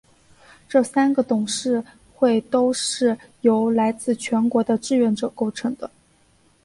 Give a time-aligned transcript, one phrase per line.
[0.67, 1.83] 这三个董事
[2.15, 5.91] 会都是由来自全国的志愿者构成的。